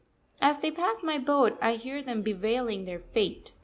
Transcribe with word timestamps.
As 0.41 0.57
they 0.57 0.71
pass 0.71 1.03
my 1.03 1.19
boat 1.19 1.59
I 1.61 1.75
hear 1.75 2.01
them 2.01 2.23
bewailing 2.23 2.85
their 2.85 3.01
fate. 3.13 3.53